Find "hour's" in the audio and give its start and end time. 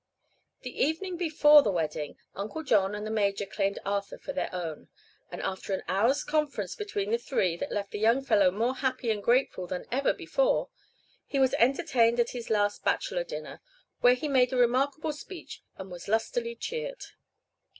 5.87-6.23